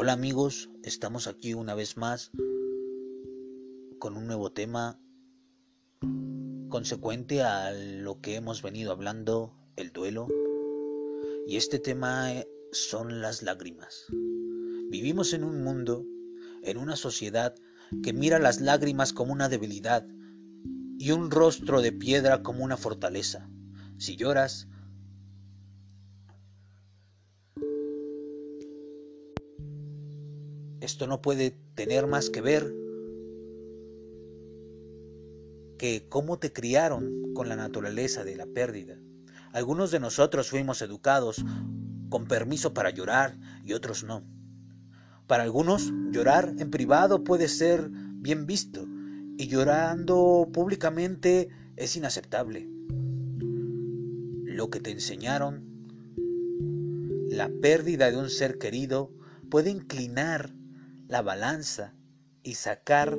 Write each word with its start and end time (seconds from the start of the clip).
Hola 0.00 0.12
amigos, 0.12 0.70
estamos 0.84 1.26
aquí 1.26 1.54
una 1.54 1.74
vez 1.74 1.96
más 1.96 2.30
con 3.98 4.16
un 4.16 4.28
nuevo 4.28 4.52
tema 4.52 4.96
consecuente 6.68 7.42
a 7.42 7.72
lo 7.72 8.20
que 8.20 8.36
hemos 8.36 8.62
venido 8.62 8.92
hablando, 8.92 9.56
el 9.74 9.90
duelo. 9.90 10.28
Y 11.48 11.56
este 11.56 11.80
tema 11.80 12.32
eh, 12.32 12.48
son 12.70 13.20
las 13.20 13.42
lágrimas. 13.42 14.06
Vivimos 14.88 15.32
en 15.32 15.42
un 15.42 15.64
mundo, 15.64 16.06
en 16.62 16.78
una 16.78 16.94
sociedad 16.94 17.56
que 18.00 18.12
mira 18.12 18.38
las 18.38 18.60
lágrimas 18.60 19.12
como 19.12 19.32
una 19.32 19.48
debilidad 19.48 20.06
y 20.96 21.10
un 21.10 21.28
rostro 21.28 21.80
de 21.80 21.90
piedra 21.90 22.44
como 22.44 22.62
una 22.62 22.76
fortaleza. 22.76 23.50
Si 23.96 24.14
lloras, 24.14 24.68
esto 30.88 31.06
no 31.06 31.20
puede 31.20 31.54
tener 31.74 32.06
más 32.06 32.30
que 32.30 32.40
ver 32.40 32.74
que 35.76 36.06
cómo 36.08 36.38
te 36.38 36.50
criaron 36.50 37.34
con 37.34 37.50
la 37.50 37.56
naturaleza 37.56 38.24
de 38.24 38.36
la 38.36 38.46
pérdida. 38.46 38.98
Algunos 39.52 39.90
de 39.90 40.00
nosotros 40.00 40.48
fuimos 40.48 40.80
educados 40.80 41.44
con 42.08 42.26
permiso 42.26 42.72
para 42.72 42.88
llorar 42.88 43.38
y 43.66 43.74
otros 43.74 44.02
no. 44.02 44.24
Para 45.26 45.42
algunos, 45.42 45.92
llorar 46.10 46.54
en 46.58 46.70
privado 46.70 47.22
puede 47.22 47.48
ser 47.48 47.90
bien 47.90 48.46
visto 48.46 48.86
y 49.36 49.46
llorando 49.46 50.48
públicamente 50.50 51.50
es 51.76 51.96
inaceptable. 51.96 52.66
Lo 54.46 54.70
que 54.70 54.80
te 54.80 54.90
enseñaron, 54.90 55.66
la 57.28 57.50
pérdida 57.60 58.10
de 58.10 58.16
un 58.16 58.30
ser 58.30 58.56
querido, 58.56 59.12
puede 59.50 59.68
inclinar 59.68 60.54
la 61.08 61.22
balanza 61.22 61.94
y 62.42 62.54
sacar 62.54 63.18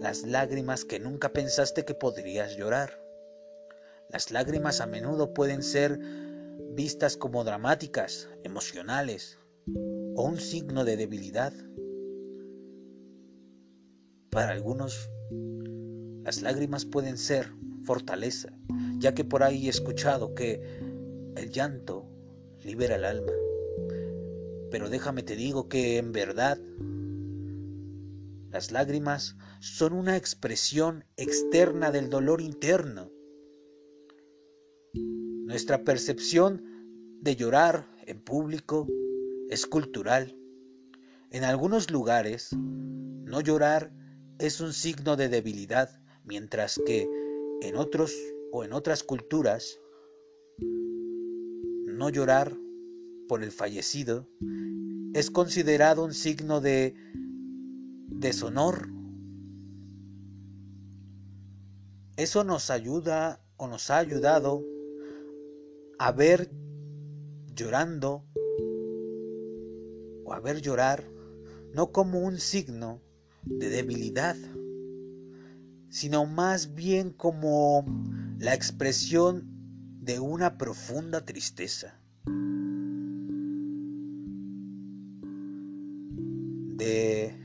las 0.00 0.24
lágrimas 0.26 0.84
que 0.84 0.98
nunca 0.98 1.32
pensaste 1.32 1.84
que 1.84 1.94
podrías 1.94 2.56
llorar. 2.56 3.00
Las 4.10 4.30
lágrimas 4.32 4.80
a 4.80 4.86
menudo 4.86 5.32
pueden 5.34 5.62
ser 5.62 5.98
vistas 6.74 7.16
como 7.16 7.44
dramáticas, 7.44 8.28
emocionales 8.42 9.38
o 10.16 10.24
un 10.24 10.38
signo 10.38 10.84
de 10.84 10.96
debilidad. 10.96 11.52
Para 14.30 14.50
algunos, 14.50 15.08
las 16.24 16.42
lágrimas 16.42 16.86
pueden 16.86 17.18
ser 17.18 17.52
fortaleza, 17.84 18.48
ya 18.98 19.14
que 19.14 19.24
por 19.24 19.44
ahí 19.44 19.66
he 19.66 19.70
escuchado 19.70 20.34
que 20.34 20.60
el 21.36 21.50
llanto 21.50 22.04
libera 22.64 22.96
el 22.96 23.04
alma. 23.04 23.32
Pero 24.70 24.90
déjame 24.90 25.22
te 25.22 25.36
digo 25.36 25.68
que 25.68 25.98
en 25.98 26.12
verdad 26.12 26.58
las 28.50 28.72
lágrimas 28.72 29.36
son 29.60 29.92
una 29.92 30.16
expresión 30.16 31.04
externa 31.16 31.90
del 31.90 32.10
dolor 32.10 32.40
interno. 32.40 33.10
Nuestra 34.94 35.84
percepción 35.84 36.62
de 37.20 37.36
llorar 37.36 37.88
en 38.06 38.22
público 38.22 38.86
es 39.48 39.66
cultural. 39.66 40.36
En 41.30 41.44
algunos 41.44 41.90
lugares, 41.90 42.50
no 42.54 43.40
llorar 43.40 43.92
es 44.38 44.60
un 44.60 44.72
signo 44.72 45.16
de 45.16 45.28
debilidad, 45.28 45.90
mientras 46.24 46.80
que 46.86 47.08
en 47.60 47.76
otros 47.76 48.14
o 48.52 48.64
en 48.64 48.72
otras 48.72 49.02
culturas, 49.02 49.78
no 51.86 52.08
llorar 52.08 52.56
por 53.28 53.42
el 53.42 53.50
fallecido 53.50 54.28
es 55.14 55.30
considerado 55.30 56.04
un 56.04 56.14
signo 56.14 56.60
de 56.60 56.94
deshonor. 58.18 58.88
Eso 62.16 62.42
nos 62.42 62.70
ayuda 62.70 63.40
o 63.56 63.68
nos 63.68 63.90
ha 63.90 63.98
ayudado 63.98 64.64
a 65.98 66.12
ver 66.12 66.50
llorando 67.54 68.24
o 70.24 70.32
a 70.32 70.40
ver 70.40 70.60
llorar 70.60 71.04
no 71.74 71.92
como 71.92 72.20
un 72.20 72.38
signo 72.38 73.00
de 73.44 73.68
debilidad, 73.68 74.36
sino 75.88 76.26
más 76.26 76.74
bien 76.74 77.12
como 77.12 77.84
la 78.38 78.54
expresión 78.54 79.44
de 80.00 80.18
una 80.18 80.58
profunda 80.58 81.24
tristeza, 81.24 82.00
de 86.76 87.37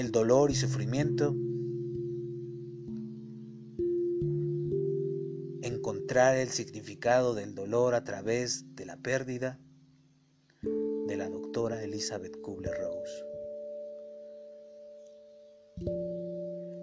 el 0.00 0.12
dolor 0.12 0.50
y 0.50 0.54
sufrimiento, 0.54 1.36
encontrar 5.62 6.36
el 6.36 6.48
significado 6.48 7.34
del 7.34 7.54
dolor 7.54 7.94
a 7.94 8.02
través 8.02 8.74
de 8.74 8.86
la 8.86 8.96
pérdida 8.96 9.60
de 10.62 11.16
la 11.18 11.28
doctora 11.28 11.82
Elizabeth 11.84 12.40
Kubler-Rose. 12.40 13.26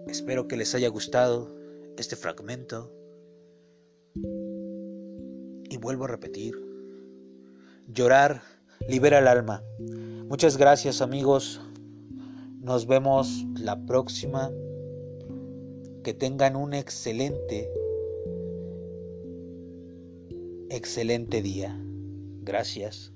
Espero 0.07 0.47
que 0.47 0.57
les 0.57 0.75
haya 0.75 0.89
gustado 0.89 1.57
este 1.97 2.16
fragmento 2.16 2.94
y 4.13 5.77
vuelvo 5.77 6.06
a 6.06 6.07
repetir, 6.07 6.53
llorar 7.88 8.44
libera 8.88 9.17
el 9.17 9.27
alma. 9.27 9.63
Muchas 10.27 10.57
gracias 10.57 11.01
amigos 11.01 11.61
nos 12.67 12.85
vemos 12.85 13.45
la 13.57 13.85
próxima. 13.85 14.51
Que 16.03 16.13
tengan 16.13 16.55
un 16.55 16.73
excelente, 16.73 17.69
excelente 20.69 21.41
día. 21.41 21.77
Gracias. 22.41 23.13